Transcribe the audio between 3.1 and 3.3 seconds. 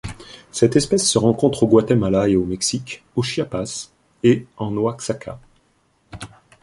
au